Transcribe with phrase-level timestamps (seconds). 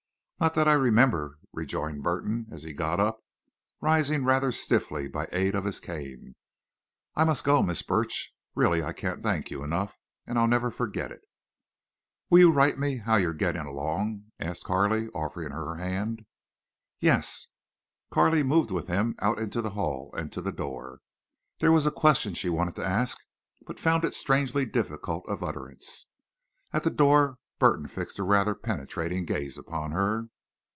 [0.43, 3.19] "Not that I remember," rejoined Burton, as he got up,
[3.79, 6.33] rising rather stiffly by aid of his cane.
[7.15, 8.33] "I must go, Miss Burch.
[8.55, 9.99] Really I can't thank you enough.
[10.25, 11.21] And I'll never forget it."
[12.31, 16.25] "Will you write me how you are getting along?" asked Carley, offering her hand.
[16.99, 17.45] "Yes."
[18.09, 21.01] Carley moved with him out into the hall and to the door.
[21.59, 23.19] There was a question she wanted to ask,
[23.67, 26.07] but found it strangely difficult of utterance.
[26.73, 30.25] At the door Burton fixed a rather penetrating gaze upon her.